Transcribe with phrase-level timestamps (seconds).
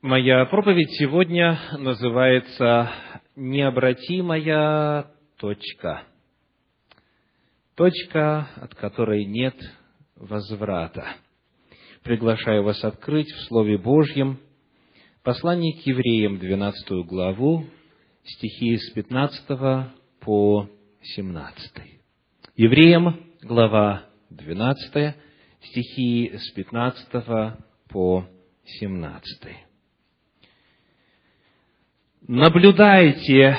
[0.00, 2.92] Моя проповедь сегодня называется
[3.34, 6.04] «Необратимая точка».
[7.74, 9.56] Точка, от которой нет
[10.14, 11.04] возврата.
[12.04, 14.38] Приглашаю вас открыть в Слове Божьем
[15.24, 17.64] послание к евреям, 12 главу,
[18.22, 19.90] стихи с 15
[20.20, 20.70] по
[21.02, 21.72] 17.
[22.54, 25.16] Евреям, глава 12,
[25.60, 27.58] стихи с 15
[27.88, 28.28] по
[28.64, 29.67] 17.
[32.28, 33.56] Наблюдайте,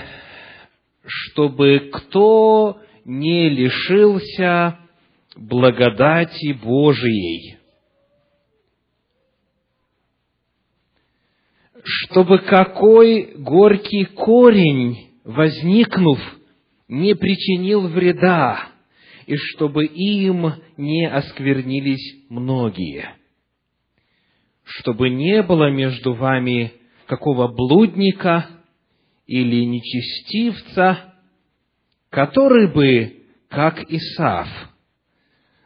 [1.03, 4.77] чтобы кто не лишился
[5.35, 7.57] благодати Божией,
[11.83, 16.19] чтобы какой горький корень, возникнув,
[16.87, 18.69] не причинил вреда,
[19.25, 23.15] и чтобы им не осквернились многие,
[24.63, 26.73] чтобы не было между вами
[27.07, 28.58] какого блудника
[29.29, 31.13] или нечестивца,
[32.09, 34.47] который бы, как Исав,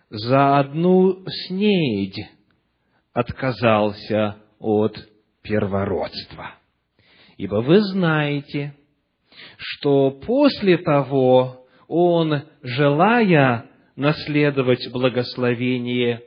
[0.09, 2.27] за одну снедь
[3.13, 4.97] отказался от
[5.41, 6.55] первородства.
[7.37, 8.75] Ибо вы знаете,
[9.55, 16.21] что после того он, желая наследовать благословение,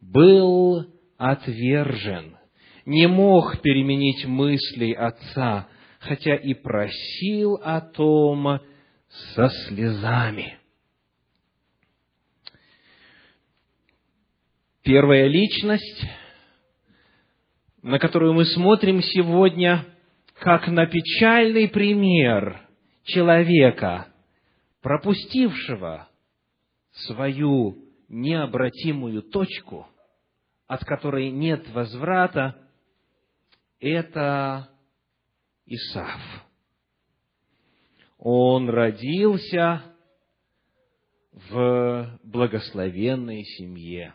[0.00, 0.86] был
[1.16, 2.36] отвержен,
[2.86, 5.66] не мог переменить мыслей отца,
[5.98, 8.60] хотя и просил о том
[9.34, 10.58] со слезами.
[14.82, 16.06] Первая личность,
[17.82, 19.84] на которую мы смотрим сегодня,
[20.34, 22.62] как на печальный пример
[23.02, 24.06] человека,
[24.80, 26.08] пропустившего
[26.92, 29.88] свою необратимую точку,
[30.66, 32.56] от которой нет возврата,
[33.80, 34.70] это
[35.68, 36.20] Исав.
[38.16, 39.82] Он родился
[41.30, 44.14] в благословенной семье.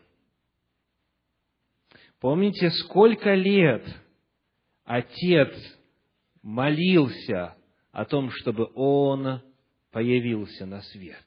[2.20, 3.86] Помните, сколько лет
[4.84, 5.54] отец
[6.42, 7.56] молился
[7.92, 9.42] о том, чтобы он
[9.92, 11.24] появился на свет?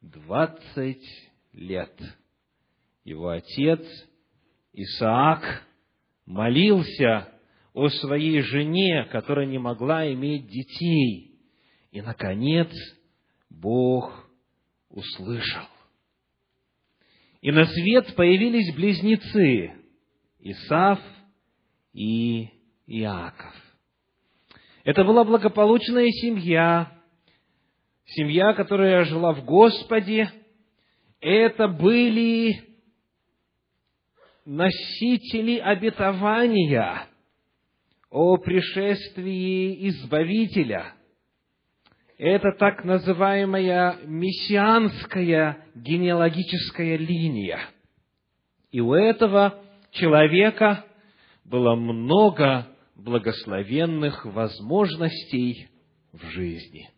[0.00, 2.00] Двадцать лет.
[3.02, 3.84] Его отец
[4.72, 5.66] Исаак
[6.26, 7.35] молился
[7.76, 11.38] о своей жене, которая не могла иметь детей.
[11.90, 12.70] И, наконец,
[13.50, 14.30] Бог
[14.88, 15.66] услышал.
[17.42, 19.74] И на свет появились близнецы
[20.40, 20.98] Исав
[21.92, 22.48] и
[22.86, 23.54] Иаков.
[24.84, 26.98] Это была благополучная семья,
[28.06, 30.30] семья, которая жила в Господе.
[31.20, 32.54] Это были
[34.46, 37.10] носители обетования
[38.10, 40.94] о пришествии Избавителя.
[42.18, 47.60] Это так называемая мессианская генеалогическая линия.
[48.70, 50.84] И у этого человека
[51.44, 55.68] было много благословенных возможностей
[56.12, 56.88] в жизни.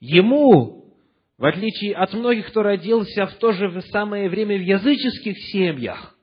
[0.00, 0.78] Ему
[1.38, 6.17] в отличие от многих, кто родился в то же самое время в языческих семьях,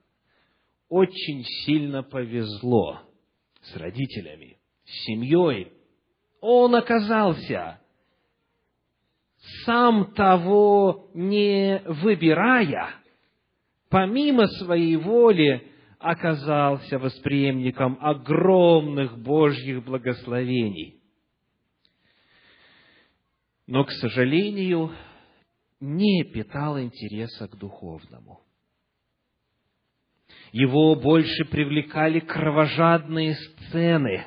[0.90, 3.02] очень сильно повезло
[3.62, 5.72] с родителями, с семьей.
[6.42, 7.82] Он оказался,
[9.66, 12.90] сам того не выбирая,
[13.90, 21.02] помимо своей воли, оказался восприемником огромных Божьих благословений
[23.68, 24.92] но, к сожалению,
[25.80, 28.42] не питал интереса к духовному.
[30.52, 34.26] Его больше привлекали кровожадные сцены.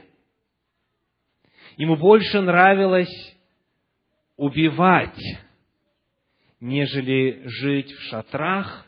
[1.77, 3.37] Ему больше нравилось
[4.37, 5.21] убивать,
[6.61, 8.87] нежели жить в шатрах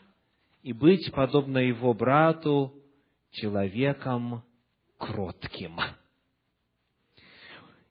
[0.61, 2.73] и быть, подобно его брату,
[3.31, 4.43] человеком
[4.97, 5.79] кротким.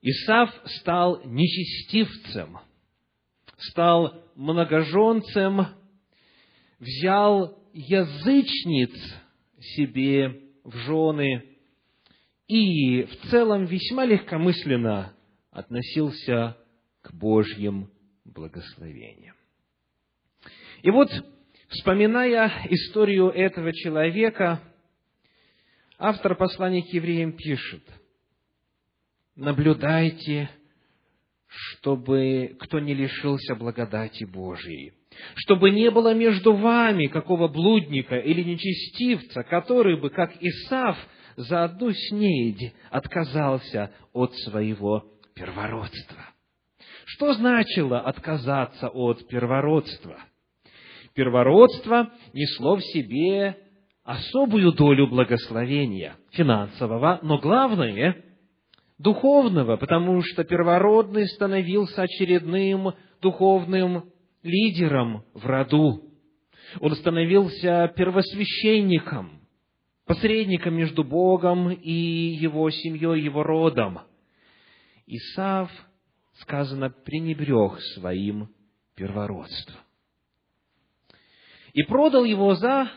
[0.03, 2.59] Исав стал нечестивцем,
[3.59, 5.67] стал многоженцем,
[6.79, 8.93] взял язычниц
[9.61, 11.45] себе в жены
[12.47, 15.15] и в целом весьма легкомысленно
[15.51, 16.57] относился
[17.03, 17.91] к Божьим
[18.25, 19.37] благословениям.
[20.83, 21.11] И вот,
[21.69, 24.61] вспоминая историю этого человека,
[25.99, 27.83] автор послания к евреям пишет–
[29.41, 30.51] наблюдайте,
[31.47, 34.93] чтобы кто не лишился благодати Божией.
[35.37, 40.97] Чтобы не было между вами какого блудника или нечестивца, который бы, как Исав,
[41.37, 45.05] за одну снедь отказался от своего
[45.35, 46.31] первородства.
[47.07, 50.19] Что значило отказаться от первородства?
[51.15, 53.57] Первородство несло в себе
[54.05, 58.25] особую долю благословения финансового, но главное–
[58.99, 62.93] духовного, потому что первородный становился очередным
[63.23, 64.11] духовным
[64.43, 66.05] лидером в роду.
[66.81, 69.41] Он становился первосвященником,
[70.07, 74.01] посредником между Богом и его семьей, его родом.
[75.07, 75.71] Исав,
[76.35, 78.49] сказано, пренебрег своим
[78.95, 79.81] первородством.
[81.73, 82.91] И продал его за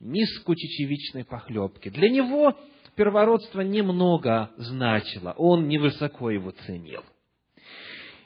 [0.00, 1.88] миску чечевичной похлебки.
[1.88, 2.58] Для него
[2.94, 7.02] первородство немного значило, он невысоко его ценил.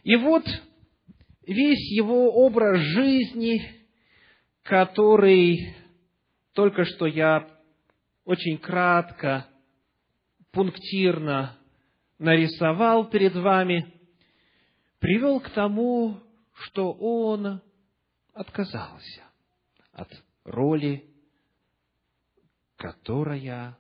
[0.03, 0.45] И вот
[1.51, 3.61] весь его образ жизни,
[4.63, 5.75] который
[6.53, 7.49] только что я
[8.25, 9.49] очень кратко,
[10.53, 11.59] пунктирно
[12.19, 13.93] нарисовал перед вами,
[15.01, 16.21] привел к тому,
[16.53, 17.61] что он
[18.33, 19.25] отказался
[19.93, 20.09] от
[20.45, 21.05] роли,
[22.77, 23.77] которая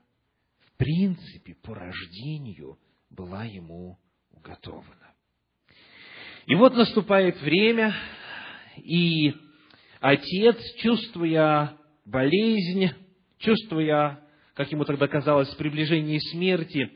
[0.58, 2.78] в принципе по рождению
[3.10, 3.98] была ему
[4.30, 5.09] уготована.
[6.50, 7.94] И вот наступает время,
[8.76, 9.32] и
[10.00, 11.74] отец, чувствуя
[12.04, 12.90] болезнь,
[13.38, 14.18] чувствуя,
[14.54, 16.90] как ему тогда казалось, приближение смерти,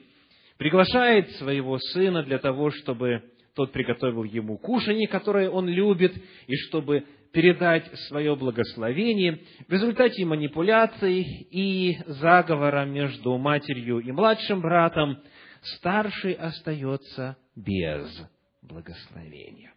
[0.58, 3.22] приглашает своего сына для того, чтобы
[3.54, 6.16] тот приготовил ему кушание, которое он любит,
[6.48, 9.38] и чтобы передать свое благословение.
[9.68, 11.22] В результате манипуляций
[11.52, 15.22] и заговора между матерью и младшим братом
[15.62, 18.33] старший остается без
[18.64, 19.72] благословения.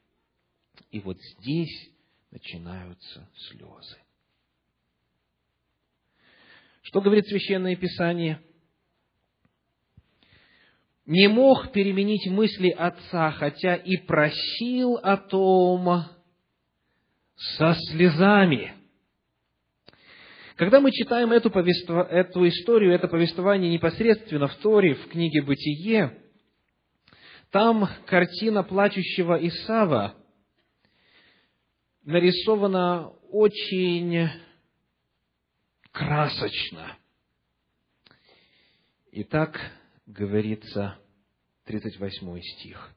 [0.91, 1.89] И вот здесь
[2.31, 3.97] начинаются слезы.
[6.83, 8.41] Что говорит Священное Писание?
[11.05, 16.05] Не мог переменить мысли отца, хотя и просил о том
[17.35, 18.73] со слезами.
[20.55, 26.17] Когда мы читаем эту, повество, эту историю, это повествование непосредственно в Торе, в книге «Бытие»,
[27.51, 30.15] там картина плачущего Исава
[32.03, 34.29] нарисована очень
[35.91, 36.97] красочно.
[39.11, 39.59] И так
[40.05, 40.97] говорится
[41.65, 42.93] 38 стих.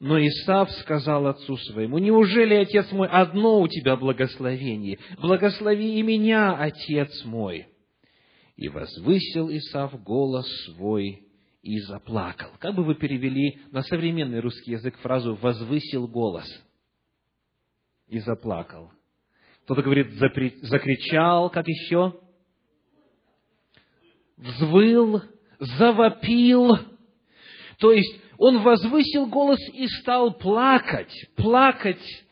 [0.00, 4.98] Но Исав сказал отцу своему, «Неужели, отец мой, одно у тебя благословение?
[5.18, 7.66] Благослови и меня, отец мой!»
[8.56, 11.27] И возвысил Исав голос свой
[11.62, 12.50] и заплакал.
[12.58, 16.46] Как бы вы перевели на современный русский язык фразу «возвысил голос»
[18.06, 18.92] и заплакал?
[19.64, 22.20] Кто-то говорит «закричал», как еще?
[24.36, 25.22] Взвыл,
[25.58, 26.78] завопил.
[27.78, 31.12] То есть, он возвысил голос и стал плакать.
[31.36, 32.24] Плакать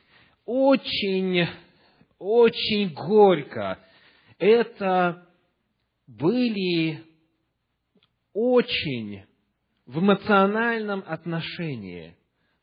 [0.45, 1.49] очень,
[2.19, 3.81] очень горько.
[4.39, 5.27] Это
[6.07, 7.06] были
[8.37, 9.23] очень
[9.87, 12.15] в эмоциональном отношении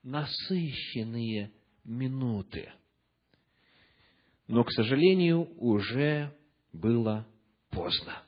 [0.03, 1.51] насыщенные
[1.83, 2.71] минуты.
[4.47, 6.31] Но, к сожалению, уже
[6.73, 7.25] было
[7.71, 8.21] поздно.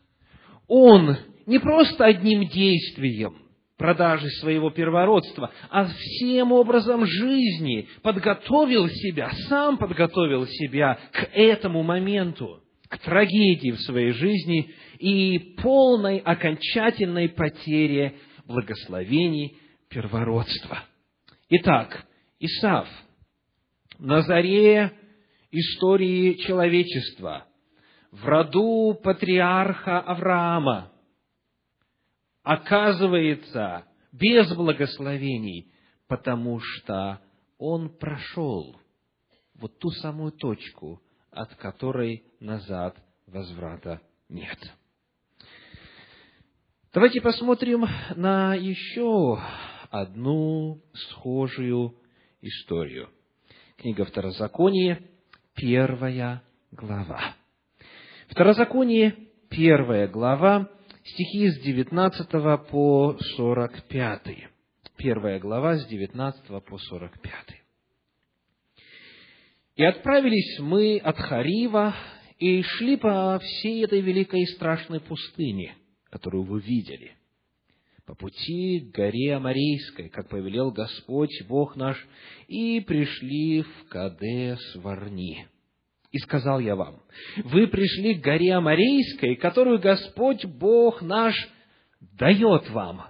[0.67, 3.37] Он не просто одним действием
[3.77, 12.63] продажи своего первородства, а всем образом жизни подготовил себя, сам подготовил себя к этому моменту,
[12.89, 18.15] к трагедии в своей жизни и полной окончательной потере
[18.45, 19.57] благословений
[19.89, 20.83] первородства.
[21.49, 22.05] Итак,
[22.39, 22.87] Исав,
[23.97, 24.91] на заре
[25.51, 27.47] истории человечества,
[28.11, 30.91] в роду патриарха Авраама,
[32.43, 35.71] оказывается без благословений,
[36.07, 37.19] потому что
[37.57, 38.79] он прошел
[39.55, 41.01] вот ту самую точку,
[41.35, 42.95] от которой назад
[43.27, 44.57] возврата нет.
[46.93, 49.37] Давайте посмотрим на еще
[49.89, 51.93] одну схожую
[52.41, 53.09] историю.
[53.77, 55.01] Книга Второзаконие,
[55.53, 57.35] первая глава.
[58.29, 59.15] Второзаконие,
[59.49, 60.69] первая глава,
[61.03, 62.29] стихи с 19
[62.69, 64.21] по 45.
[64.95, 67.64] Первая глава с 19 по 45.
[69.75, 71.95] «И отправились мы от Харива,
[72.39, 75.75] и шли по всей этой великой и страшной пустыне,
[76.09, 77.11] которую вы видели.
[78.05, 81.97] по пути к горе Амарейской, как повелел Господь Бог наш,
[82.47, 85.47] и пришли в Кадес Варни.
[86.11, 87.01] И сказал я вам,
[87.37, 91.35] вы пришли к горе Амарейской, которую Господь Бог наш
[91.99, 93.07] дает вам.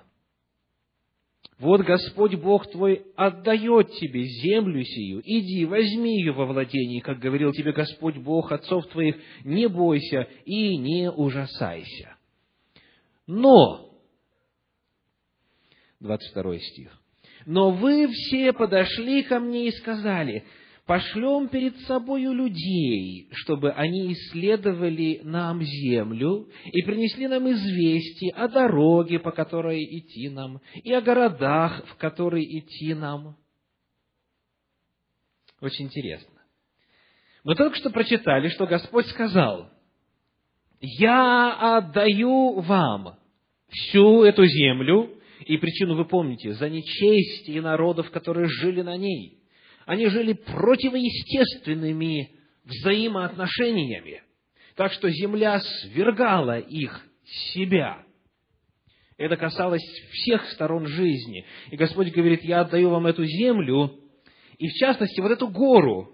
[1.58, 7.54] Вот Господь Бог твой отдает тебе землю сию, иди, возьми ее во владение, как говорил
[7.54, 12.18] тебе Господь Бог отцов твоих, не бойся и не ужасайся.
[13.26, 13.90] Но,
[16.02, 17.02] 22 стих,
[17.46, 20.44] но вы все подошли ко мне и сказали,
[20.86, 29.20] пошлем перед собою людей, чтобы они исследовали нам землю и принесли нам известие о дороге,
[29.20, 33.36] по которой идти нам, и о городах, в которые идти нам.
[35.60, 36.34] Очень интересно.
[37.44, 39.70] Мы только что прочитали, что Господь сказал,
[40.80, 43.18] «Я отдаю вам
[43.70, 49.45] всю эту землю, и причину вы помните, за нечестие народов, которые жили на ней»
[49.86, 52.32] они жили противоестественными
[52.64, 54.24] взаимоотношениями.
[54.76, 58.04] Так что земля свергала их себя.
[59.18, 61.46] Это касалось всех сторон жизни.
[61.72, 64.00] И Господь говорит, я отдаю вам эту землю,
[64.58, 66.12] и в частности, вот эту гору,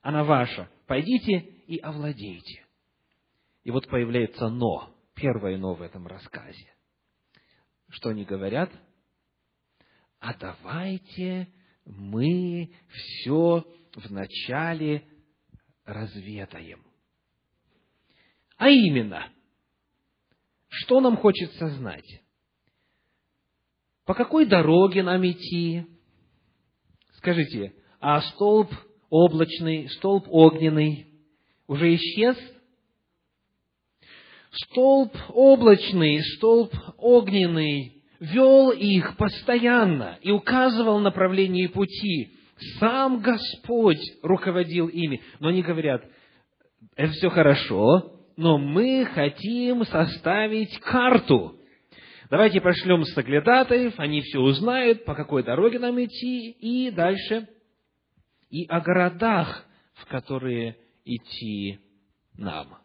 [0.00, 0.68] она ваша.
[0.86, 2.64] Пойдите и овладейте.
[3.64, 6.72] И вот появляется «но», первое «но» в этом рассказе.
[7.88, 8.70] Что они говорят?
[10.20, 11.48] А давайте
[11.86, 13.64] мы все
[13.94, 15.06] вначале
[15.84, 16.84] разведаем.
[18.56, 19.28] А именно,
[20.68, 22.22] что нам хочется знать?
[24.04, 25.84] По какой дороге нам идти?
[27.12, 28.72] Скажите, а столб
[29.08, 31.06] облачный, столб огненный
[31.66, 32.36] уже исчез?
[34.50, 42.32] Столб облачный, столб огненный вел их постоянно и указывал направление пути.
[42.78, 45.22] Сам Господь руководил ими.
[45.40, 46.02] Но они говорят,
[46.94, 51.58] это все хорошо, но мы хотим составить карту.
[52.30, 57.48] Давайте пошлем соглядатаев, они все узнают, по какой дороге нам идти, и дальше,
[58.50, 61.78] и о городах, в которые идти
[62.36, 62.78] нам.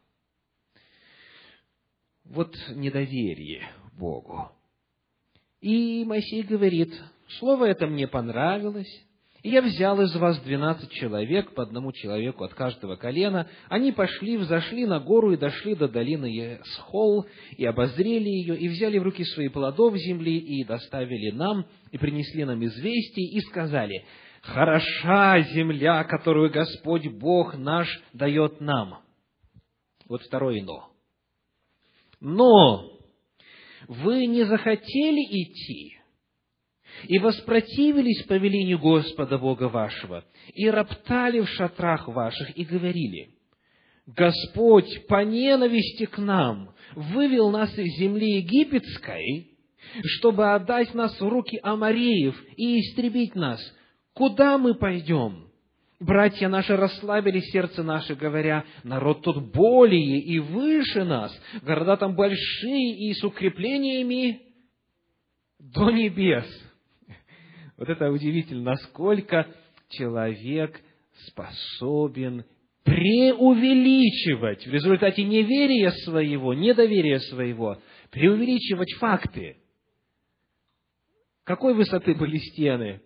[2.23, 4.51] Вот недоверие Богу.
[5.61, 6.91] И Моисей говорит,
[7.39, 8.91] слово это мне понравилось,
[9.43, 13.47] и я взял из вас двенадцать человек, по одному человеку от каждого колена.
[13.69, 17.25] Они пошли, взошли на гору и дошли до долины Схол,
[17.57, 22.45] и обозрели ее, и взяли в руки свои плодов земли, и доставили нам, и принесли
[22.45, 24.05] нам известие, и сказали,
[24.41, 28.99] «Хороша земля, которую Господь Бог наш дает нам».
[30.07, 30.91] Вот второе «но».
[32.19, 32.90] Но
[33.87, 35.97] вы не захотели идти,
[37.07, 40.23] и воспротивились повелению Господа Бога вашего,
[40.53, 43.29] и роптали в шатрах ваших, и говорили,
[44.05, 49.51] Господь по ненависти к нам вывел нас из земли египетской,
[50.03, 53.59] чтобы отдать нас в руки амареев и истребить нас.
[54.13, 55.50] Куда мы пойдем?
[56.01, 61.31] Братья наши расслабили сердце наше, говоря, народ тут более и выше нас,
[61.61, 64.41] города там большие и с укреплениями
[65.59, 66.47] до небес.
[67.77, 69.45] Вот это удивительно, насколько
[69.89, 70.81] человек
[71.27, 72.45] способен
[72.83, 77.79] преувеличивать в результате неверия своего, недоверия своего,
[78.09, 79.57] преувеличивать факты.
[81.43, 83.03] Какой высоты были стены?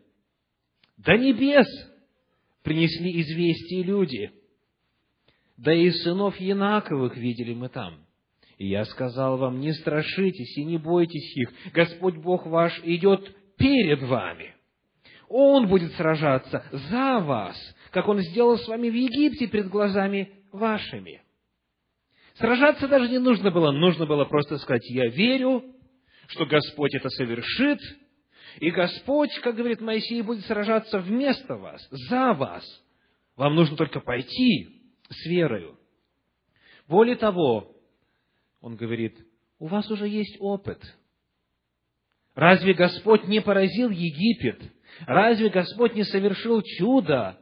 [0.95, 1.67] До небес!
[2.65, 4.31] Принесли известие люди.
[5.55, 8.05] Да и сынов Янаковых видели мы там.
[8.57, 11.49] И я сказал вам, не страшитесь и не бойтесь их.
[11.73, 14.53] Господь Бог ваш идет перед вами.
[15.29, 17.55] Он будет сражаться за вас,
[17.91, 21.21] как Он сделал с вами в Египте перед глазами вашими.
[22.35, 25.63] Сражаться даже не нужно было, нужно было просто сказать, я верю,
[26.27, 27.79] что Господь это совершит,
[28.59, 32.63] и Господь, как говорит Моисей, будет сражаться вместо вас, за вас.
[33.35, 35.77] Вам нужно только пойти с верою.
[36.87, 37.75] Более того,
[38.61, 39.17] он говорит,
[39.59, 40.81] у вас уже есть опыт.
[42.33, 44.61] Разве Господь не поразил Египет?
[45.07, 47.39] Разве Господь не совершил чудо?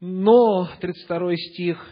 [0.00, 1.86] Но, 32 стих,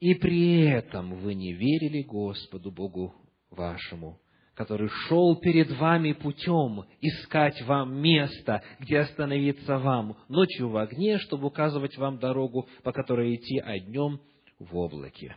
[0.00, 3.14] И при этом вы не верили Господу Богу
[3.50, 4.20] вашему,
[4.54, 11.46] который шел перед вами путем искать вам место, где остановиться вам ночью в огне, чтобы
[11.46, 14.20] указывать вам дорогу, по которой идти, а днем
[14.58, 15.36] в облаке.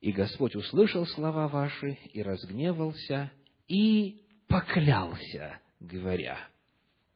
[0.00, 3.30] И Господь услышал слова ваши и разгневался,
[3.68, 6.38] и поклялся, говоря,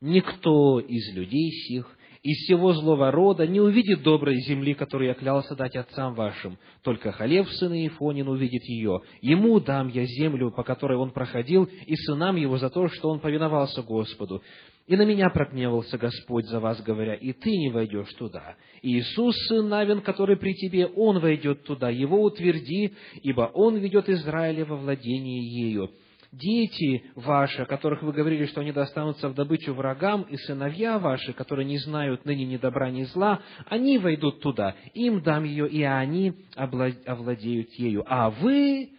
[0.01, 5.55] «Никто из людей сих из всего злого рода не увидит доброй земли, которую я клялся
[5.55, 6.59] дать отцам вашим.
[6.83, 9.03] Только Халев, сын Иефонин, увидит ее.
[9.21, 13.21] Ему дам я землю, по которой он проходил, и сынам его за то, что он
[13.21, 14.43] повиновался Господу.
[14.87, 18.57] И на меня прогневался Господь за вас, говоря, и ты не войдешь туда.
[18.81, 24.65] Иисус, сын Навин, который при тебе, он войдет туда, его утверди, ибо он ведет Израиля
[24.65, 25.91] во владение ею
[26.37, 31.33] дети ваши, о которых вы говорили, что они достанутся в добычу врагам, и сыновья ваши,
[31.33, 35.83] которые не знают ныне ни добра, ни зла, они войдут туда, им дам ее, и
[35.83, 38.05] они овладеют ею.
[38.07, 38.91] А вы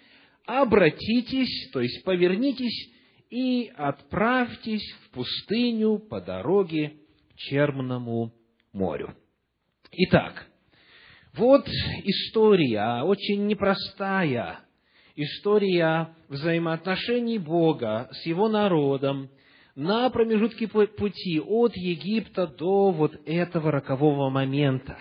[0.46, 2.92] обратитесь, то есть повернитесь
[3.30, 6.94] и отправьтесь в пустыню по дороге
[7.34, 8.34] к Черному
[8.72, 9.16] морю.
[9.92, 10.48] Итак,
[11.34, 11.68] вот
[12.04, 14.60] история, очень непростая,
[15.16, 19.30] история взаимоотношений Бога с Его народом
[19.76, 24.98] на промежутке пути от Египта до вот этого рокового момента,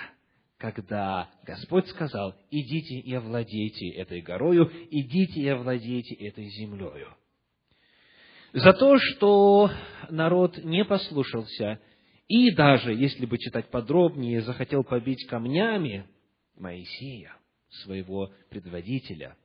[0.58, 7.08] когда Господь сказал, идите и овладейте этой горою, идите и овладейте этой землею.
[8.52, 9.70] За то, что
[10.10, 11.80] народ не послушался
[12.28, 16.06] и даже, если бы читать подробнее, захотел побить камнями
[16.56, 17.36] Моисея,
[17.68, 19.36] своего предводителя–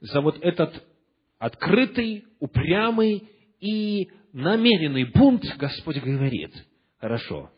[0.00, 0.82] за вот этот
[1.38, 3.28] открытый, упрямый
[3.60, 6.52] и намеренный бунт Господь говорит,
[6.98, 7.50] хорошо,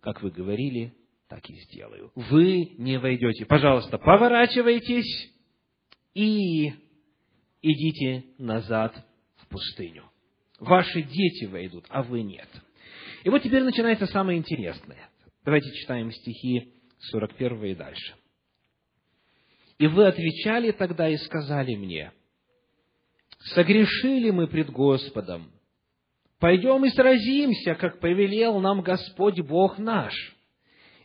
[0.00, 0.94] как вы говорили,
[1.28, 2.12] так и сделаю.
[2.14, 3.44] Вы не войдете.
[3.46, 5.32] Пожалуйста, поворачивайтесь
[6.14, 6.72] и
[7.62, 8.94] идите назад
[9.36, 10.04] в пустыню.
[10.58, 12.48] Ваши дети войдут, а вы нет.
[13.24, 15.10] И вот теперь начинается самое интересное.
[15.44, 16.72] Давайте читаем стихи
[17.10, 18.14] 41 и дальше.
[19.78, 22.12] И вы отвечали тогда и сказали мне,
[23.54, 25.52] согрешили мы пред Господом,
[26.38, 30.14] пойдем и сразимся, как повелел нам Господь Бог наш.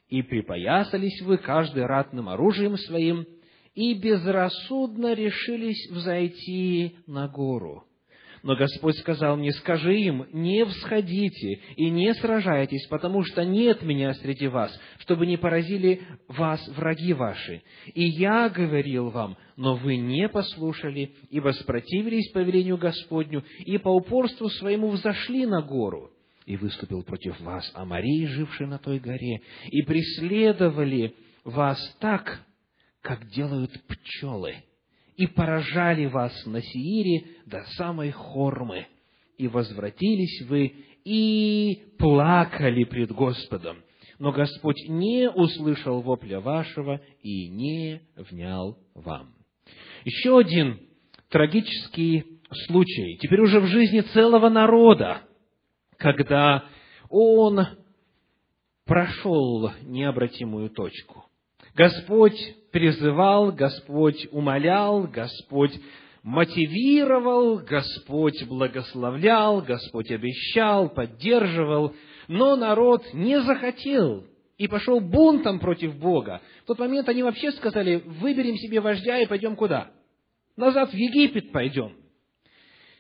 [0.07, 3.25] И припоясались вы каждый ратным оружием своим,
[3.73, 7.85] и безрассудно решились взойти на гору.
[8.43, 14.13] Но Господь сказал мне, скажи им, не всходите и не сражайтесь, потому что нет меня
[14.15, 17.61] среди вас, чтобы не поразили вас враги ваши.
[17.93, 24.49] И я говорил вам, но вы не послушали и воспротивились повелению Господню, и по упорству
[24.49, 26.09] своему взошли на гору.
[26.47, 32.41] И выступил против вас Амарий, живший на той горе, и преследовали вас так,
[33.01, 34.55] как делают пчелы
[35.21, 38.87] и поражали вас на Сиире до самой Хормы,
[39.37, 40.73] и возвратились вы
[41.05, 43.83] и плакали пред Господом.
[44.17, 49.35] Но Господь не услышал вопля вашего и не внял вам.
[50.05, 50.79] Еще один
[51.29, 55.21] трагический случай, теперь уже в жизни целого народа,
[55.97, 56.65] когда
[57.09, 57.59] он
[58.85, 61.25] прошел необратимую точку.
[61.75, 62.39] Господь
[62.71, 65.73] призывал, Господь умолял, Господь
[66.23, 71.95] мотивировал, Господь благословлял, Господь обещал, поддерживал,
[72.27, 74.25] но народ не захотел
[74.57, 76.41] и пошел бунтом против Бога.
[76.63, 79.91] В тот момент они вообще сказали, выберем себе вождя и пойдем куда?
[80.55, 81.97] Назад в Египет пойдем.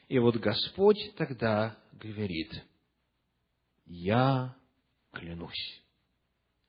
[0.09, 2.51] И вот Господь тогда говорит,
[3.85, 4.55] я
[5.13, 5.81] клянусь.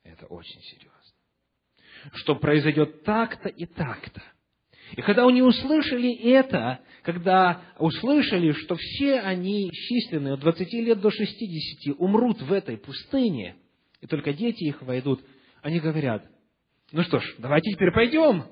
[0.03, 0.92] Это очень серьезно
[2.13, 4.21] что произойдет так-то и так-то.
[4.95, 11.09] И когда они услышали это, когда услышали, что все они численные от 20 лет до
[11.09, 13.55] 60 умрут в этой пустыне,
[14.01, 15.21] и только дети их войдут,
[15.61, 16.25] они говорят,
[16.91, 18.45] ну что ж, давайте теперь пойдем.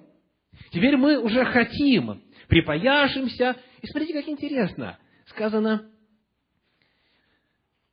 [0.72, 3.56] Теперь мы уже хотим, припаяшимся.
[3.82, 4.98] И смотрите, как интересно.
[5.28, 5.91] Сказано,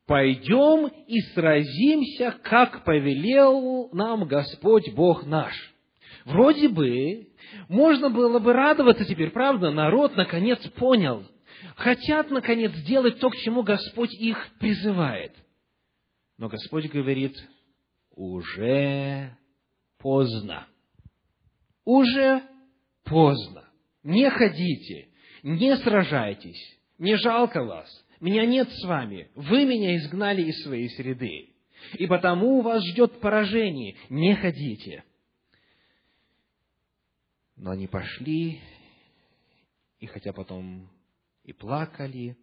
[0.09, 5.55] пойдем и сразимся, как повелел нам Господь Бог наш.
[6.25, 7.29] Вроде бы,
[7.69, 11.25] можно было бы радоваться теперь, правда, народ наконец понял,
[11.77, 15.37] хотят наконец сделать то, к чему Господь их призывает.
[16.39, 17.37] Но Господь говорит,
[18.17, 19.37] уже
[19.99, 20.67] поздно.
[21.85, 22.43] Уже
[23.05, 23.65] поздно.
[24.03, 25.09] Не ходите,
[25.43, 27.89] не сражайтесь, не жалко вас
[28.21, 31.55] меня нет с вами, вы меня изгнали из своей среды,
[31.95, 35.05] и потому вас ждет поражение, не ходите.
[37.57, 38.61] Но они пошли,
[39.99, 40.89] и хотя потом
[41.45, 42.37] и плакали,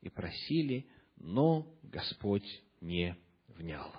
[0.00, 2.46] и просили, но Господь
[2.80, 3.16] не
[3.48, 3.92] внял.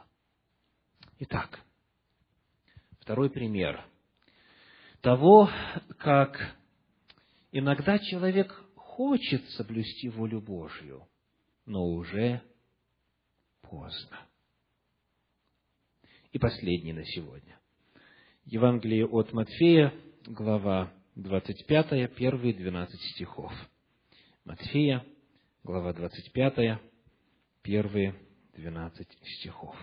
[1.19, 1.59] Итак,
[3.01, 3.85] второй пример.
[5.01, 5.49] того,
[5.97, 6.55] как
[7.51, 8.53] иногда человек
[8.99, 11.07] хочет соблюсти волю Божью,
[11.65, 12.41] но уже
[13.61, 14.27] поздно.
[16.33, 17.57] И последний на сегодня.
[18.43, 19.93] Евангелие от Матфея,
[20.25, 23.53] глава 25, первые 12 стихов.
[24.43, 25.05] Матфея,
[25.63, 26.81] глава 25,
[27.61, 28.15] первые
[28.57, 29.07] 12
[29.39, 29.77] стихов.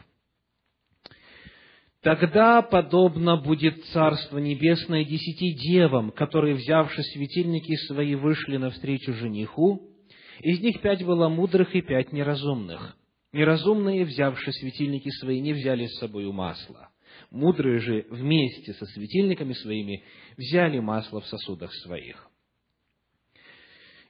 [2.07, 9.91] Тогда подобно будет Царство Небесное десяти девам, которые, взявши светильники свои, вышли навстречу жениху.
[10.39, 12.97] Из них пять было мудрых и пять неразумных.
[13.33, 16.91] Неразумные, взявши светильники свои, не взяли с собой масло.
[17.33, 20.05] Мудрые же вместе со светильниками своими
[20.37, 22.31] взяли масло в сосудах своих.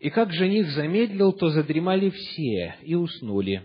[0.00, 3.62] И как жених замедлил, то задремали все и уснули.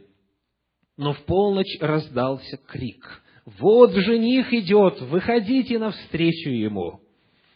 [0.96, 3.22] Но в полночь раздался крик.
[3.46, 5.02] «Вот жених идет!
[5.02, 7.02] Выходите навстречу ему!»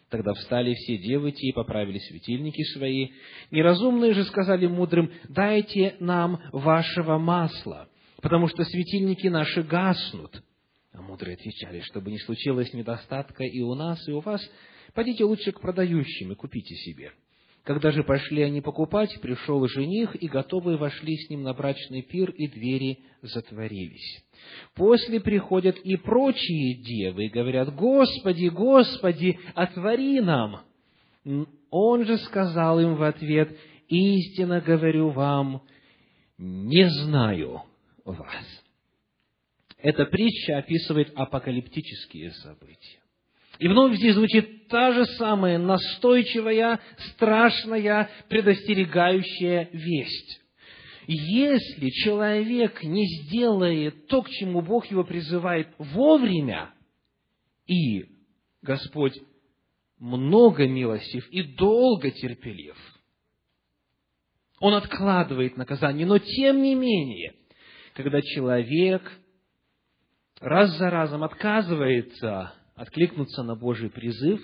[0.09, 3.09] Тогда встали все девы те и поправили светильники свои.
[3.51, 7.89] Неразумные же сказали мудрым, «Дайте нам вашего масла,
[8.21, 10.43] потому что светильники наши гаснут».
[10.93, 14.41] А мудрые отвечали, чтобы не случилось недостатка и у нас, и у вас,
[14.93, 17.11] пойдите лучше к продающим и купите себе.
[17.65, 22.29] Когда же пошли они покупать, пришел жених, и готовые вошли с ним на брачный пир,
[22.29, 24.23] и двери затворились.
[24.75, 30.61] После приходят и прочие девы, и говорят, «Господи, Господи, отвори нам!»
[31.71, 35.63] Он же сказал им в ответ, «Истинно говорю вам,
[36.37, 37.63] не знаю
[38.03, 38.63] вас».
[39.79, 42.99] Эта притча описывает апокалиптические события.
[43.59, 46.79] И вновь здесь звучит та же самая настойчивая,
[47.13, 50.41] страшная, предостерегающая весть.
[51.07, 56.73] Если человек не сделает то, к чему Бог его призывает вовремя,
[57.67, 58.05] и
[58.61, 59.13] Господь
[59.99, 62.75] много милостив и долго терпелив,
[64.59, 67.35] Он откладывает наказание, но тем не менее,
[67.93, 69.19] когда человек
[70.41, 74.41] раз за разом отказывается откликнуться на Божий призыв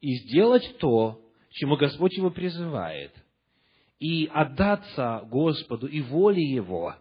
[0.00, 3.14] и сделать то, чему Господь его призывает,
[4.00, 6.96] и отдаться Господу и воле Его,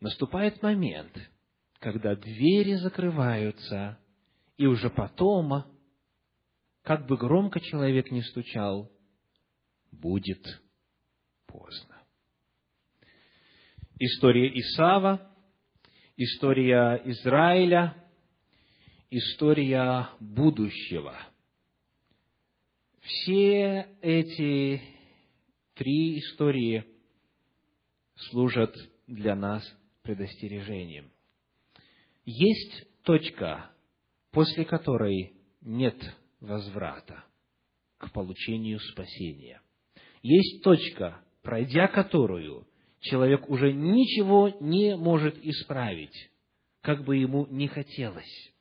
[0.00, 1.16] наступает момент,
[1.78, 3.98] когда двери закрываются,
[4.56, 5.64] и уже потом,
[6.82, 8.90] как бы громко человек не стучал,
[9.92, 10.62] будет
[11.46, 12.02] поздно.
[13.98, 15.30] История Исава,
[16.16, 18.00] история Израиля–
[19.10, 21.16] история будущего.
[23.00, 24.82] Все эти
[25.74, 26.84] три истории
[28.14, 28.74] служат
[29.06, 29.62] для нас
[30.02, 31.10] предостережением.
[32.24, 33.70] Есть точка,
[34.30, 35.96] после которой нет
[36.40, 37.24] возврата
[37.98, 39.60] к получению спасения.
[40.22, 42.66] Есть точка, пройдя которую
[43.00, 46.30] человек уже ничего не может исправить,
[46.80, 48.53] как бы ему ни хотелось.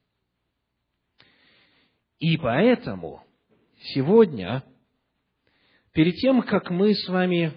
[2.23, 3.21] И поэтому
[3.93, 4.63] сегодня,
[5.91, 7.51] перед тем, как мы с вами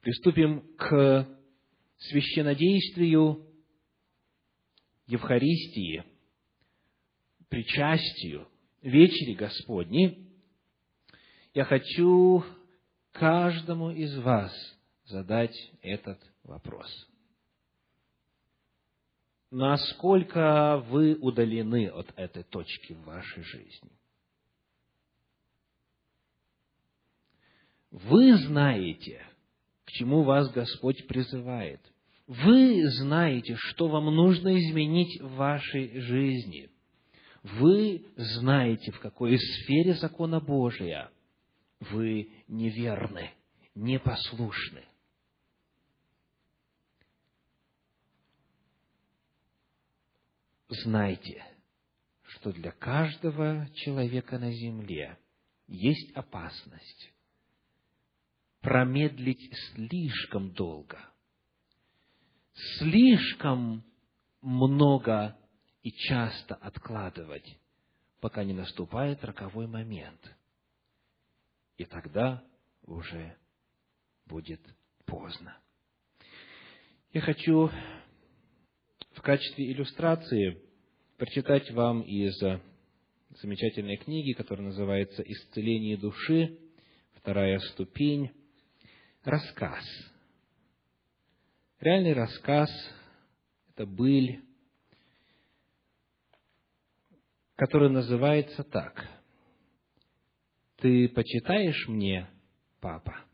[0.00, 1.28] приступим к
[1.98, 3.46] священодействию
[5.06, 6.02] Евхаристии,
[7.50, 8.48] причастию,
[8.80, 10.30] вечери Господней,
[11.52, 12.42] я хочу
[13.12, 14.50] каждому из вас
[15.04, 16.88] задать этот вопрос–
[19.50, 23.90] насколько вы удалены от этой точки в вашей жизни.
[27.90, 29.22] Вы знаете,
[29.84, 31.80] к чему вас Господь призывает.
[32.26, 36.68] Вы знаете, что вам нужно изменить в вашей жизни.
[37.42, 41.10] Вы знаете, в какой сфере закона Божия
[41.80, 43.30] вы неверны,
[43.74, 44.87] непослушны.
[50.68, 51.44] Знайте,
[52.22, 55.18] что для каждого человека на земле
[55.66, 57.12] есть опасность
[58.60, 60.98] промедлить слишком долго,
[62.78, 63.84] слишком
[64.40, 65.36] много
[65.82, 67.58] и часто откладывать,
[68.20, 70.20] пока не наступает роковой момент.
[71.76, 72.44] И тогда
[72.82, 73.36] уже
[74.26, 74.60] будет
[75.06, 75.56] поздно.
[77.12, 77.70] Я хочу
[79.18, 80.62] в качестве иллюстрации
[81.16, 82.38] прочитать вам из
[83.40, 86.56] замечательной книги, которая называется «Исцеление души»,
[87.16, 88.30] вторая ступень,
[89.24, 89.84] рассказ.
[91.80, 92.70] Реальный рассказ–
[93.74, 94.40] это быль,
[97.56, 99.18] который называется так
[100.78, 102.28] ты почитаешь мне,
[102.80, 103.24] папа?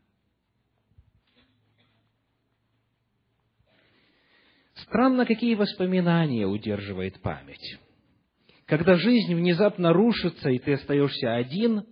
[4.85, 7.79] Странно, какие воспоминания удерживает память.
[8.65, 11.85] Когда жизнь внезапно рушится, и ты остаешься один,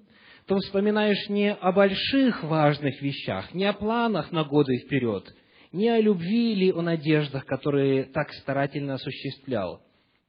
[0.46, 5.28] то вспоминаешь не о больших важных вещах, не о планах на годы вперед,
[5.72, 9.82] не о любви или о надеждах, которые так старательно осуществлял.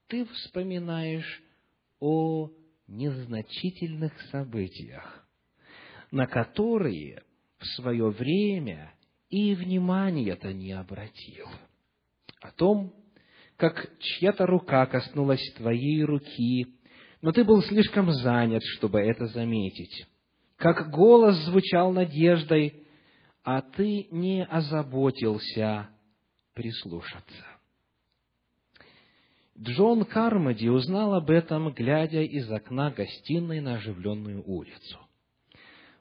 [0.09, 1.42] Ты вспоминаешь
[2.00, 2.50] о
[2.87, 5.27] незначительных событиях,
[6.11, 7.22] на которые
[7.59, 8.94] в свое время
[9.29, 11.48] и внимания-то не обратил.
[12.45, 12.93] О том,
[13.57, 16.67] как чья-то рука коснулась твоей руки,
[17.23, 20.07] но ты был слишком занят, чтобы это заметить.
[20.57, 22.85] Как голос звучал надеждой,
[23.45, 25.89] а ты не озаботился
[26.53, 27.47] прислушаться.
[29.59, 34.99] Джон Кармоди узнал об этом, глядя из окна гостиной на оживленную улицу.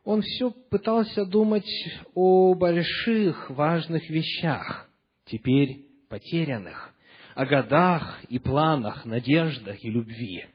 [0.03, 1.69] Он все пытался думать
[2.13, 4.89] о больших, важных вещах,
[5.23, 5.82] теперь
[6.13, 6.93] потерянных,
[7.33, 10.45] о годах и планах, надеждах и любви.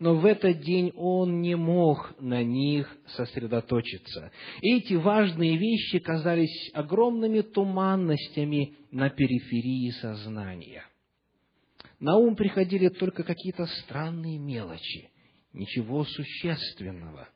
[0.00, 4.32] Но в этот день он не мог на них сосредоточиться.
[4.60, 10.84] Эти важные вещи казались огромными туманностями на периферии сознания.
[12.00, 15.08] На ум приходили только какие-то странные мелочи,
[15.52, 17.28] ничего существенного.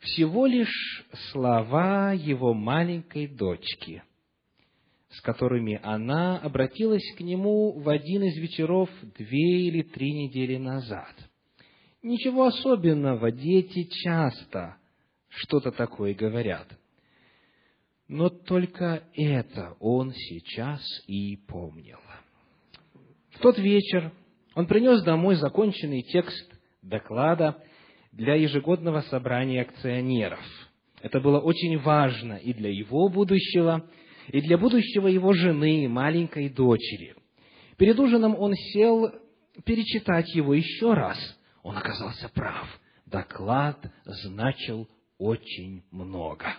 [0.00, 4.02] Всего лишь слова его маленькой дочки–
[5.16, 11.14] с которыми она обратилась к нему в один из вечеров две или три недели назад.
[12.02, 14.76] Ничего особенного, дети часто
[15.28, 16.66] что-то такое говорят.
[18.08, 21.98] Но только это он сейчас и помнил.
[23.30, 24.12] В тот вечер
[24.54, 27.62] он принес домой законченный текст доклада
[28.12, 30.44] для ежегодного собрания акционеров.
[31.00, 33.88] Это было очень важно и для его будущего,
[34.28, 37.14] и для будущего его жены, маленькой дочери.
[37.76, 39.10] Перед ужином он сел
[39.64, 41.18] перечитать его еще раз.
[41.62, 42.68] Он оказался прав.
[43.06, 46.56] Доклад значил очень много.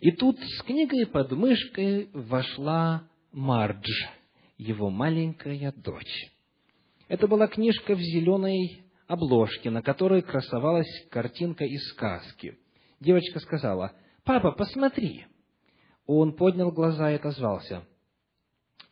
[0.00, 3.88] И тут с книгой под мышкой вошла Мардж,
[4.56, 6.30] его маленькая дочь.
[7.08, 12.56] Это была книжка в зеленой обложке, на которой красовалась картинка из сказки.
[13.00, 13.92] Девочка сказала,
[14.24, 15.26] «Папа, посмотри,
[16.18, 17.84] он поднял глаза и отозвался.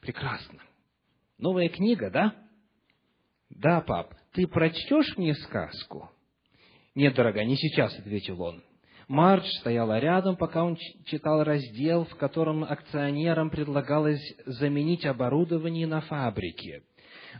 [0.00, 0.60] Прекрасно.
[1.38, 2.34] Новая книга, да?
[3.50, 4.14] Да, пап.
[4.32, 6.10] Ты прочтешь мне сказку?
[6.94, 8.62] Нет, дорогая, не сейчас, ответил он.
[9.08, 10.76] Мардж стояла рядом, пока он
[11.06, 16.82] читал раздел, в котором акционерам предлагалось заменить оборудование на фабрике.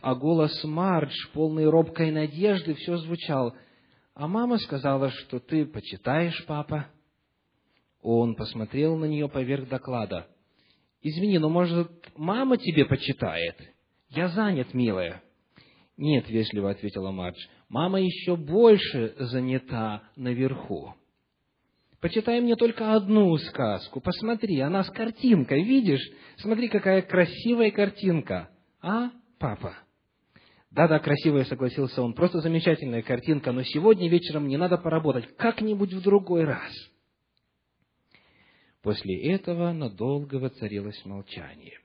[0.01, 3.53] А голос Мардж, полный робкой надежды, все звучал.
[4.15, 6.87] А мама сказала, что ты почитаешь, папа.
[8.01, 10.27] Он посмотрел на нее поверх доклада.
[11.01, 13.55] «Извини, но, может, мама тебе почитает?»
[14.09, 15.21] «Я занят, милая».
[15.97, 17.37] «Нет»,— вежливо ответила Мардж,—
[17.69, 20.93] «мама еще больше занята наверху».
[21.99, 23.99] «Почитай мне только одну сказку.
[23.99, 26.01] Посмотри, она с картинкой, видишь?
[26.37, 28.49] Смотри, какая красивая картинка.
[28.81, 29.75] А, папа?»
[30.71, 32.13] «Да-да, красивая»,— согласился он.
[32.13, 35.35] «Просто замечательная картинка, но сегодня вечером мне надо поработать.
[35.35, 36.71] Как-нибудь в другой раз».
[38.81, 41.79] После этого надолго воцарилось молчание.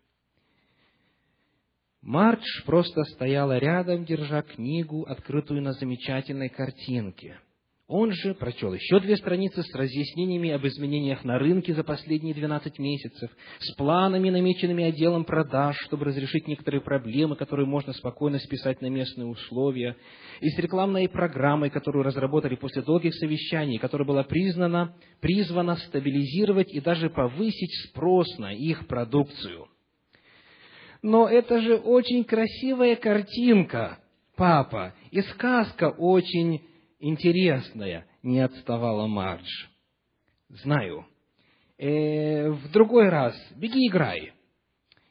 [2.02, 7.40] Мардж просто стояла рядом, держа книгу, открытую на замечательной картинке.
[7.86, 12.78] Он же прочел еще две страницы с разъяснениями об изменениях на рынке за последние 12
[12.78, 18.86] месяцев, с планами, намеченными отделом продаж, чтобы разрешить некоторые проблемы, которые можно спокойно списать на
[18.86, 19.96] местные условия,
[20.40, 26.80] и с рекламной программой, которую разработали после долгих совещаний, которая была признана, призвана стабилизировать и
[26.80, 29.68] даже повысить спрос на их продукцию.
[31.02, 33.98] Но это же очень красивая картинка,
[34.36, 36.62] папа, и сказка очень
[37.08, 39.48] интересная, не отставала Мардж.
[40.48, 41.06] Знаю.
[41.78, 43.34] Э, в другой раз.
[43.56, 44.32] Беги играй.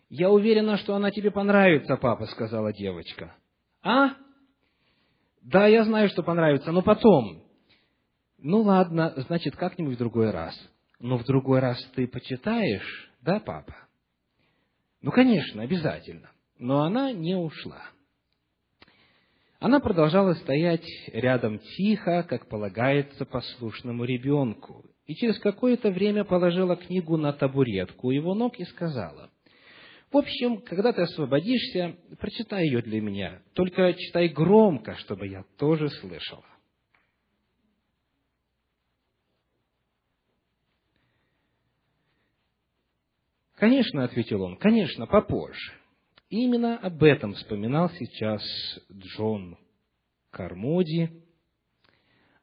[0.10, 3.36] Я уверена, что она тебе понравится, папа, сказала девочка.
[3.84, 4.12] А?
[5.42, 7.44] Да, я знаю, что понравится, но потом.
[8.38, 10.54] Ну ладно, значит, как-нибудь в другой раз.
[11.00, 13.76] Но в другой раз ты почитаешь, да, папа?
[15.02, 16.32] Ну, конечно, обязательно.
[16.58, 17.82] Но она не ушла.
[19.64, 27.16] Она продолжала стоять рядом тихо, как полагается послушному ребенку, и через какое-то время положила книгу
[27.16, 29.32] на табуретку у его ног и сказала,
[30.12, 35.88] «В общем, когда ты освободишься, прочитай ее для меня, только читай громко, чтобы я тоже
[35.88, 36.44] слышала».
[43.56, 45.83] «Конечно»,— ответил он,— «конечно, попозже».
[46.36, 48.42] Именно об этом вспоминал сейчас
[48.92, 49.56] Джон
[50.32, 51.22] Кармоди,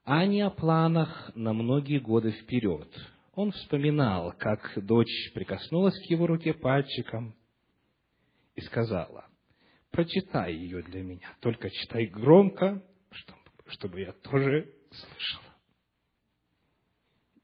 [0.05, 2.89] а не о планах на многие годы вперед.
[3.35, 7.35] Он вспоминал, как дочь прикоснулась к его руке пальчиком
[8.55, 9.27] и сказала,
[9.91, 12.85] прочитай ее для меня, только читай громко,
[13.67, 15.50] чтобы я тоже слышала.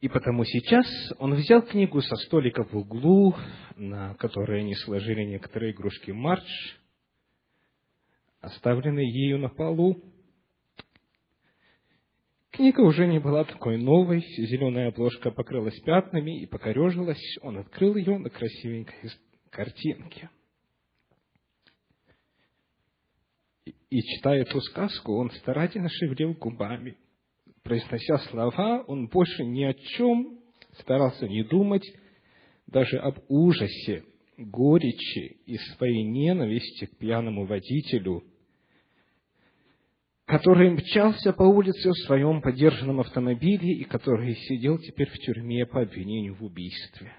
[0.06, 0.86] И потому сейчас
[1.18, 3.34] он взял книгу со столика в углу,
[3.74, 6.78] на которой они сложили некоторые игрушки марш,
[8.40, 10.00] оставленные ею на полу.
[12.52, 17.38] Книга уже не была такой новой, зеленая обложка покрылась пятнами и покорежилась.
[17.42, 19.10] Он открыл ее на красивенькой
[19.50, 20.30] картинке.
[23.90, 26.96] И, читая эту сказку, он старательно шевелил губами–
[27.66, 30.38] произнося слова, он больше ни о чем
[30.78, 31.84] старался не думать,
[32.68, 34.04] даже об ужасе,
[34.36, 38.22] горечи и своей ненависти к пьяному водителю,
[40.26, 45.82] который мчался по улице в своем подержанном автомобиле и который сидел теперь в тюрьме по
[45.82, 47.14] обвинению в убийстве.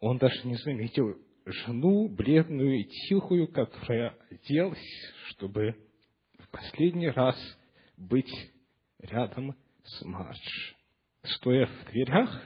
[0.00, 4.78] Он даже не заметил жену, бледную и тихую, которая оделась,
[5.26, 5.74] чтобы
[6.38, 7.36] в последний раз
[7.98, 8.32] быть
[9.00, 10.38] рядом с Мадж.
[11.22, 12.42] Стоя в дверях,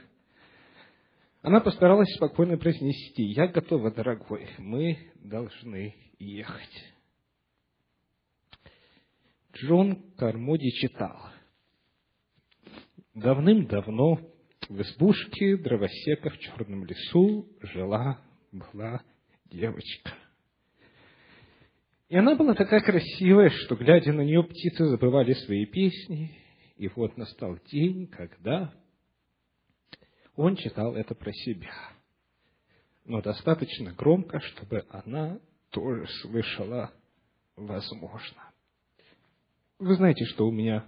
[1.41, 6.93] она постаралась спокойно произнести, «Я готова, дорогой, мы должны ехать».
[9.53, 11.29] Джон Кармоди читал.
[13.13, 14.19] Давным-давно
[14.67, 18.19] в избушке дровосека в черном лесу жила
[18.51, 19.01] была
[19.45, 20.13] девочка.
[22.09, 26.37] И она была такая красивая, что, глядя на нее, птицы забывали свои песни.
[26.75, 28.73] И вот настал день, когда
[30.35, 31.73] он читал это про себя.
[33.05, 35.39] Но достаточно громко, чтобы она
[35.69, 36.93] тоже слышала
[37.55, 38.51] возможно.
[39.79, 40.85] Вы знаете, что у меня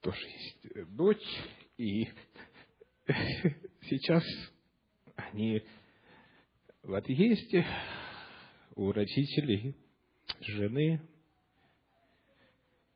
[0.00, 1.26] тоже есть дочь,
[1.76, 2.08] и
[3.82, 4.24] сейчас
[5.16, 5.62] они
[6.82, 7.66] в отъезде,
[8.74, 9.74] у родителей,
[10.40, 11.00] жены.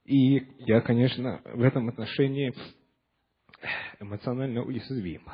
[0.04, 2.54] И я, конечно, в этом отношении
[4.00, 5.28] эмоционально уязвим.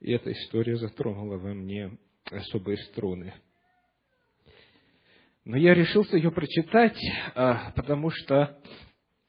[0.00, 1.98] И эта история затронула во мне
[2.30, 3.34] особые струны.
[5.44, 6.98] Но я решился ее прочитать,
[7.34, 8.58] а, потому что,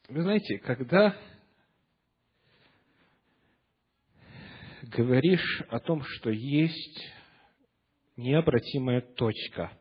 [0.07, 1.17] вы знаете, когда
[4.83, 7.11] говоришь о том, что есть
[8.15, 9.71] необратимая точка.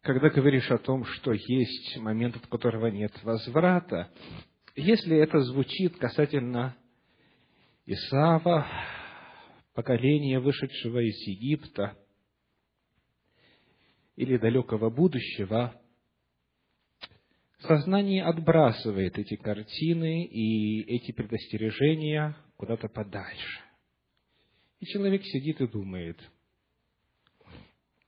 [0.00, 4.10] Когда говоришь о том, что есть момент, от которого нет возврата,
[4.74, 6.76] если это звучит касательно
[7.84, 8.66] Исава,
[9.74, 11.96] поколения, вышедшего из Египта,
[14.16, 15.80] или далекого будущего,
[17.60, 23.60] сознание отбрасывает эти картины и эти предостережения куда-то подальше.
[24.82, 26.18] И человек сидит и думает,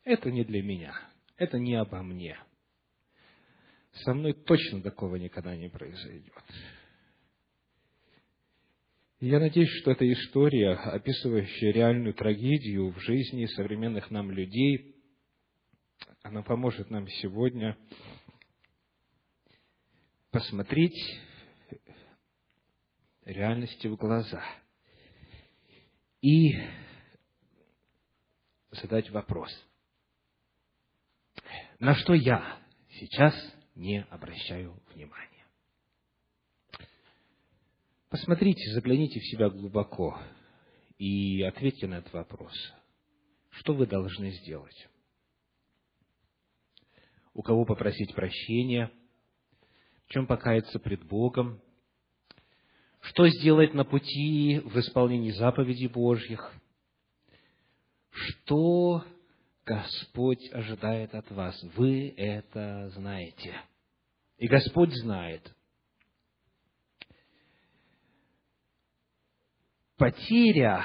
[0.03, 0.93] это не для меня,
[1.37, 2.37] это не обо мне.
[4.03, 6.35] Со мной точно такого никогда не произойдет.
[9.21, 14.97] И я надеюсь, что эта история, описывающая реальную трагедию в жизни современных нам людей,
[16.23, 17.79] она поможет нам сегодня
[20.33, 21.21] посмотреть
[23.27, 24.45] реальности в глаза–
[26.25, 26.55] и
[28.71, 29.51] задать вопрос.
[31.79, 32.59] На что я
[32.93, 33.35] сейчас
[33.75, 35.47] не обращаю внимания?
[38.09, 40.19] Посмотрите, загляните в себя глубоко
[40.97, 42.55] и ответьте на этот вопрос.
[43.51, 44.89] Что вы должны сделать?
[47.35, 48.91] У кого попросить прощения?
[50.07, 51.61] В чем покаяться пред Богом?
[53.05, 56.53] Что сделать на пути в исполнении заповедей Божьих,
[58.11, 59.05] что
[59.67, 61.61] Господь ожидает от вас.
[61.77, 63.61] Вы это знаете.
[64.39, 65.55] И Господь знает.
[69.97, 70.83] Потеря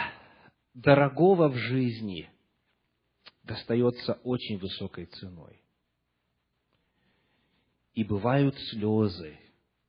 [0.74, 2.30] дорогого в жизни
[3.44, 5.62] достается очень высокой ценой.
[7.94, 9.40] И бывают слезы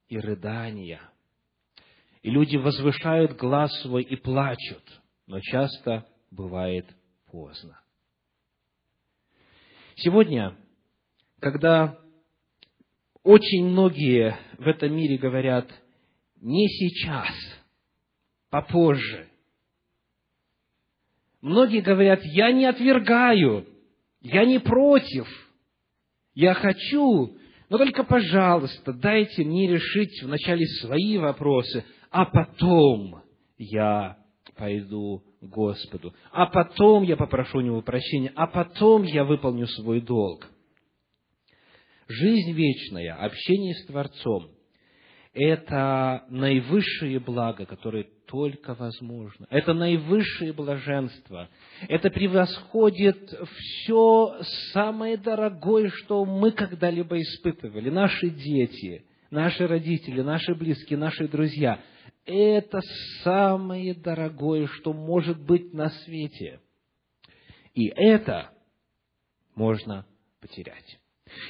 [0.09, 1.03] и рыдания–
[2.23, 4.83] и люди возвышают глаз свой и плачут,
[5.27, 6.87] но часто бывает
[7.31, 7.81] поздно.
[9.97, 10.57] Сегодня,
[11.41, 11.99] когда
[13.23, 15.71] очень многие в этом мире говорят,
[16.37, 17.35] не сейчас
[18.49, 19.29] попозже.
[21.41, 23.67] Многие говорят, я не отвергаю,
[24.21, 25.27] я не против,
[26.35, 27.37] я хочу,
[27.69, 33.23] но только, пожалуйста, дайте мне решить вначале свои вопросы, а потом
[33.57, 34.19] я
[34.57, 40.01] пойду к Господу, а потом я попрошу у Него прощения, а потом я выполню свой
[40.01, 40.47] долг.
[42.09, 44.51] Жизнь вечная, общение с Творцом–
[45.33, 49.47] это наивысшее благо, которое только возможно.
[49.49, 51.49] Это наивысшее блаженство.
[51.89, 54.43] Это превосходит все
[54.73, 57.91] самое дорогое, что мы когда-либо испытывали.
[57.91, 61.81] Наши дети, наши родители, наши близкие, наши друзья–
[62.31, 62.81] это
[63.23, 66.61] самое дорогое, что может быть на свете.
[67.75, 68.51] И это
[69.55, 70.07] можно
[70.41, 70.99] потерять.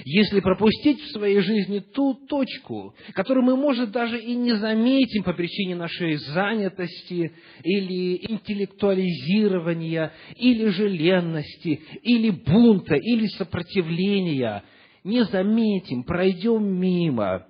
[0.04, 5.32] Если пропустить в своей жизни ту точку, которую мы, может, даже и не заметим по
[5.32, 14.64] причине нашей занятости или интеллектуализирования, или же ленности, или бунта, или сопротивления,
[15.02, 17.46] не заметим, пройдем мимо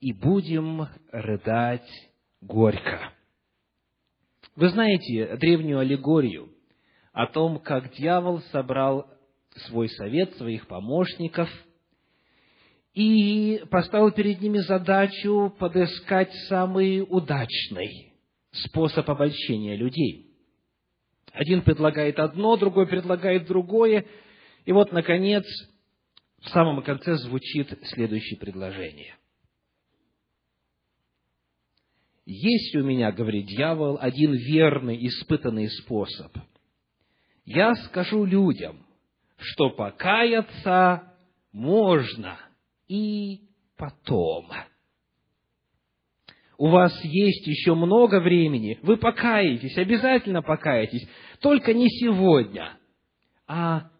[0.00, 1.88] и будем рыдать
[2.40, 3.12] горько.
[4.56, 6.50] Вы знаете древнюю аллегорию
[7.12, 9.06] о том, как дьявол собрал
[9.66, 11.48] свой совет, своих помощников,
[12.94, 18.12] и поставил перед ними задачу подыскать самый удачный
[18.52, 20.26] способ обольщения людей.
[21.32, 24.06] Один предлагает одно, другой предлагает другое,
[24.64, 25.44] и вот, наконец,
[26.42, 29.16] в самом конце звучит следующее предложение.
[32.32, 36.30] Есть у меня, говорит дьявол, один верный, испытанный способ.
[37.44, 38.86] Я скажу людям,
[39.36, 41.12] что покаяться
[41.50, 42.38] можно
[42.86, 44.46] и потом.
[46.56, 51.08] У вас есть еще много времени, вы покаетесь, обязательно покаетесь,
[51.40, 52.78] только не сегодня,
[53.48, 53.90] а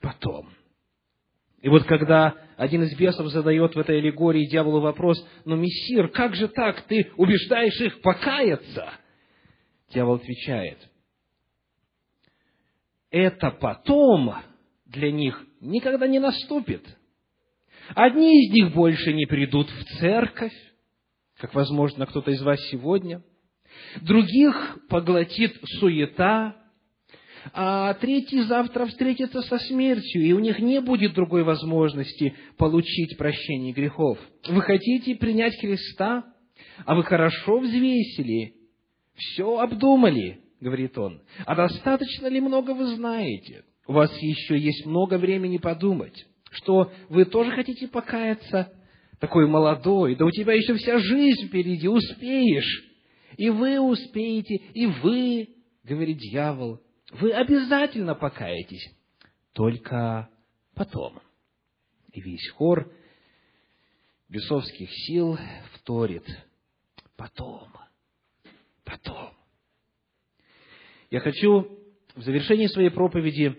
[0.00, 0.48] потом.
[1.60, 6.34] И вот когда один из бесов задает в этой аллегории дьяволу вопрос, но, мессир, как
[6.34, 8.92] же так, ты убеждаешь их покаяться?
[9.92, 10.78] Дьявол отвечает,
[13.10, 14.34] это потом
[14.86, 16.84] для них никогда не наступит.
[17.94, 20.52] Одни из них больше не придут в церковь,
[21.38, 23.22] как, возможно, кто-то из вас сегодня.
[24.02, 26.56] Других поглотит суета,
[27.52, 33.72] а третий завтра встретится со смертью, и у них не будет другой возможности получить прощение
[33.72, 34.18] грехов.
[34.46, 36.24] Вы хотите принять Христа,
[36.84, 38.54] а вы хорошо взвесили,
[39.14, 41.22] все обдумали, говорит он.
[41.44, 43.64] А достаточно ли много вы знаете?
[43.86, 48.72] У вас еще есть много времени подумать, что вы тоже хотите покаяться,
[49.18, 52.84] такой молодой, да у тебя еще вся жизнь впереди, успеешь.
[53.36, 55.48] И вы успеете, и вы,
[55.84, 56.80] говорит дьявол,
[57.10, 58.90] вы обязательно покаетесь,
[59.52, 60.28] только
[60.74, 61.20] потом.
[62.12, 62.90] И весь хор
[64.28, 65.38] бесовских сил
[65.74, 66.24] вторит
[67.16, 67.68] потом,
[68.84, 69.32] потом.
[71.10, 71.78] Я хочу
[72.14, 73.56] в завершении своей проповеди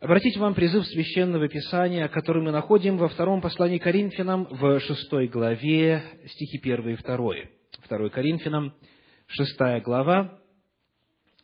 [0.00, 6.02] обратить вам призыв Священного Писания, который мы находим во втором послании Коринфянам в шестой главе,
[6.26, 7.50] стихи первые и второе.
[7.82, 8.74] Второй Коринфянам,
[9.26, 10.40] шестая глава,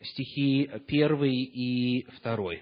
[0.04, 2.52] стихи 1 и 2.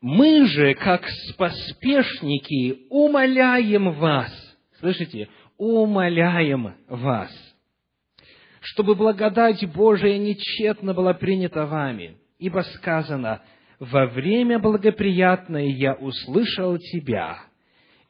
[0.00, 4.32] Мы же, как споспешники, умоляем вас,
[4.80, 5.28] слышите,
[5.58, 7.30] умоляем вас,
[8.60, 13.42] чтобы благодать Божия нечетно была принята вами, ибо сказано,
[13.78, 17.38] во время благоприятное я услышал тебя,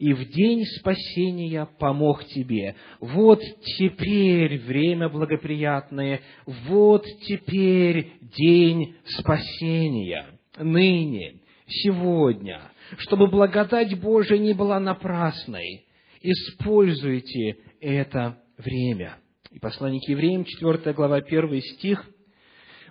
[0.03, 2.75] и в день спасения помог тебе.
[2.99, 3.41] Вот
[3.79, 10.27] теперь время благоприятное, вот теперь день спасения,
[10.59, 11.37] ныне,
[11.69, 12.63] сегодня,
[12.99, 15.87] чтобы благодать Божия не была напрасной.
[16.21, 19.19] Используйте это время.
[19.53, 22.05] И послание к евреям, 4 глава, 1 стих.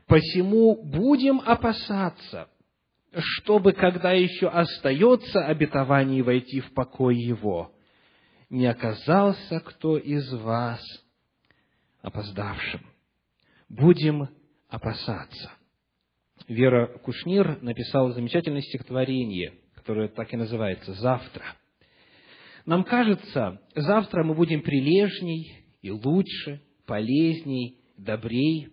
[0.08, 2.48] «Посему будем опасаться,
[3.18, 7.74] чтобы, когда еще остается обетование войти в покой его,
[8.50, 10.82] не оказался кто из вас
[12.02, 12.82] опоздавшим.
[13.70, 14.30] Будем
[14.70, 15.52] опасаться.
[16.48, 21.44] Вера Кушнир написала замечательное стихотворение, которое так и называется «Завтра».
[22.66, 28.70] Нам кажется, завтра мы будем прилежней и лучше, полезней, добрей.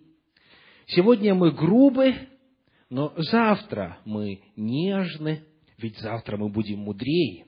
[0.86, 2.14] Сегодня мы грубы,
[2.90, 5.44] но завтра мы нежны,
[5.76, 7.44] ведь завтра мы будем мудрее.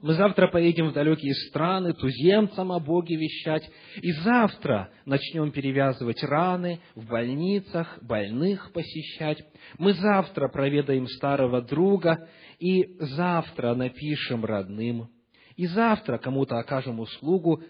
[0.00, 3.68] Мы завтра поедем в далекие страны, туземцам о Боге вещать.
[4.02, 9.42] И завтра начнем перевязывать раны в больницах, больных посещать.
[9.78, 12.28] Мы завтра проведаем старого друга,
[12.58, 15.08] и завтра напишем родным.
[15.56, 17.62] И завтра кому-то окажем услугу,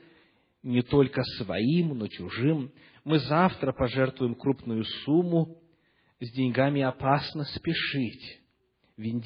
[0.62, 2.72] не только своим, но чужим.
[3.04, 5.58] Мы завтра пожертвуем крупную сумму.
[6.20, 8.40] С деньгами опасно спешить.
[8.96, 9.22] Ведь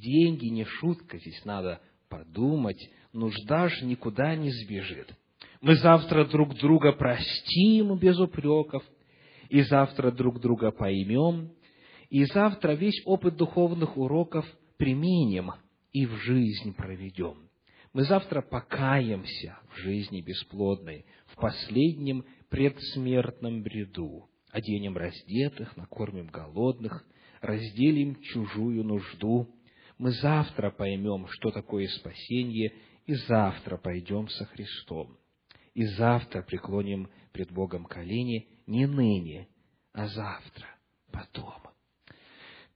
[0.00, 2.78] деньги не шутка, здесь надо подумать,
[3.12, 5.12] нужда же никуда не сбежит.
[5.60, 8.84] Мы завтра друг друга простим без упреков,
[9.48, 11.52] и завтра друг друга поймем,
[12.10, 14.46] и завтра весь опыт духовных уроков
[14.76, 15.52] применим
[15.92, 17.48] и в жизнь проведем.
[17.92, 27.04] Мы завтра покаемся в жизни бесплодной, в последнем предсмертном бреду, оденем раздетых, накормим голодных,
[27.40, 29.52] разделим чужую нужду–
[30.02, 32.72] мы завтра поймем, что такое спасение,
[33.06, 35.16] и завтра пойдем со Христом.
[35.74, 39.46] И завтра преклоним пред Богом колени не ныне,
[39.92, 40.66] а завтра,
[41.12, 41.54] потом.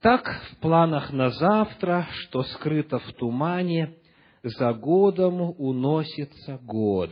[0.00, 3.96] Так в планах на завтра, что скрыто в тумане,
[4.44, 7.10] за годом уносится год.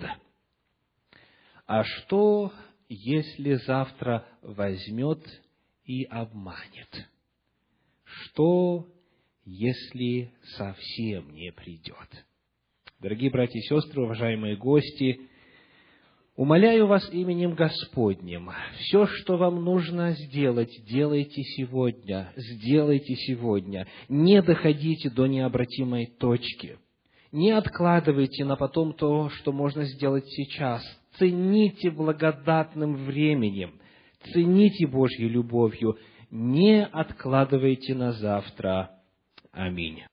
[1.66, 2.52] А что,
[2.94, 5.20] если завтра возьмет
[5.84, 7.08] и обманет?
[8.04, 8.86] Что,
[9.44, 12.08] если совсем не придет.
[13.00, 15.20] Дорогие братья и сестры, уважаемые гости,
[16.36, 25.10] умоляю вас именем Господним, все, что вам нужно сделать, делайте сегодня, сделайте сегодня, не доходите
[25.10, 26.78] до необратимой точки,
[27.30, 30.82] не откладывайте на потом то, что можно сделать сейчас,
[31.18, 33.80] цените благодатным временем,
[34.32, 35.98] цените Божьей любовью,
[36.30, 38.90] не откладывайте на завтра–
[39.54, 40.04] Аминь.